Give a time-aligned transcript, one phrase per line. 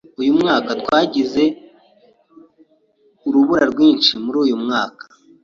[0.21, 1.43] Uyu mwaka twagize
[3.27, 5.03] urubura rwinshi muri uyu mwaka.